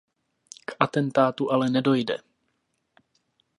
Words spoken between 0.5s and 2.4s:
K atentátu ale nedojde.